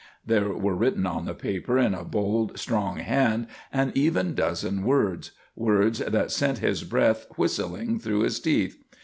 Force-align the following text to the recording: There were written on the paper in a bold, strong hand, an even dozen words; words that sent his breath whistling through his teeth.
There 0.25 0.49
were 0.49 0.73
written 0.75 1.05
on 1.05 1.25
the 1.25 1.35
paper 1.35 1.77
in 1.77 1.93
a 1.93 2.03
bold, 2.03 2.57
strong 2.57 2.97
hand, 2.97 3.45
an 3.71 3.91
even 3.93 4.33
dozen 4.33 4.83
words; 4.83 5.29
words 5.55 5.99
that 5.99 6.31
sent 6.31 6.57
his 6.57 6.83
breath 6.83 7.27
whistling 7.37 7.99
through 7.99 8.21
his 8.21 8.39
teeth. 8.39 8.81